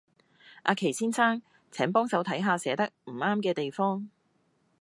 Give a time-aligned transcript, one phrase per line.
[0.63, 4.09] 阿祁先生，請幫手睇下寫得唔啱嘅地方